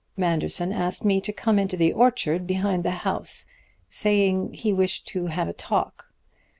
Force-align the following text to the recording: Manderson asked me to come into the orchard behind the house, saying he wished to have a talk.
Manderson 0.17 0.73
asked 0.73 1.05
me 1.05 1.21
to 1.21 1.31
come 1.31 1.59
into 1.59 1.77
the 1.77 1.93
orchard 1.93 2.47
behind 2.47 2.83
the 2.83 2.89
house, 3.05 3.45
saying 3.87 4.51
he 4.53 4.73
wished 4.73 5.07
to 5.09 5.27
have 5.27 5.47
a 5.47 5.53
talk. 5.53 6.11